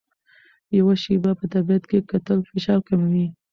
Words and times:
یو 0.77 0.87
شېبه 1.03 1.31
په 1.39 1.45
طبیعت 1.53 1.83
کې 1.89 2.07
کتل 2.11 2.39
فشار 2.49 2.79
کموي. 2.87 3.27